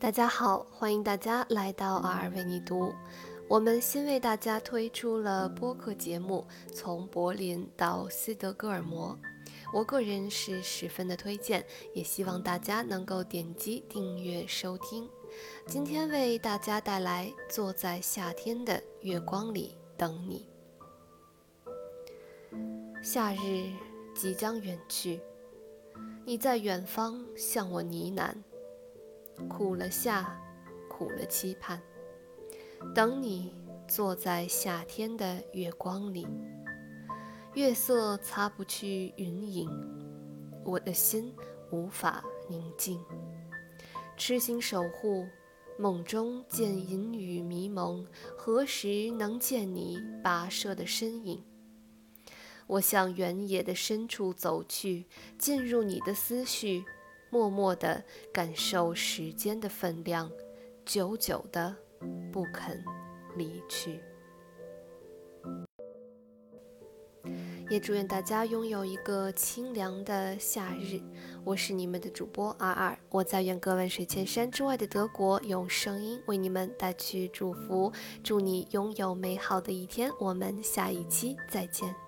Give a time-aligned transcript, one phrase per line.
[0.00, 2.94] 大家好，欢迎大家来到尔尔为你读。
[3.48, 9.18] 我们新为大家推出了播客节目《从柏林到斯德哥尔摩》，
[9.74, 15.08] 我个人是十分的推荐，也希望大家能够点击订阅收听。
[15.66, 20.46] 今天为大家带来《坐在夏天的月光里等你》。
[23.02, 23.72] 夏日
[24.14, 25.20] 即将远去，
[26.24, 28.32] 你在远方向我呢喃。
[29.46, 30.36] 苦了夏，
[30.88, 31.80] 苦了期盼，
[32.94, 33.54] 等你
[33.86, 36.26] 坐在夏天的月光里，
[37.54, 39.70] 月色擦不去云影，
[40.64, 41.32] 我的心
[41.70, 42.98] 无法宁静。
[44.16, 45.26] 痴心守护，
[45.78, 48.04] 梦中见银雨迷蒙，
[48.36, 51.44] 何时能见你跋涉的身影？
[52.66, 55.06] 我向原野的深处走去，
[55.38, 56.84] 进入你的思绪。
[57.30, 60.30] 默默地感受时间的分量，
[60.84, 61.74] 久久的
[62.32, 62.82] 不肯
[63.36, 64.00] 离去。
[67.70, 70.98] 也祝愿大家拥有一个清凉的夏日。
[71.44, 77.92] 我是你们的主播二二，我在远隔万水千山之外的德国，用声音为你们带去祝福。
[78.24, 80.10] 祝你拥有美好的一天。
[80.18, 82.07] 我们下一期再见。